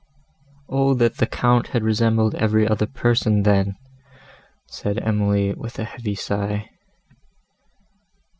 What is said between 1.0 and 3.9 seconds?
the Count had resembled every other person, then!"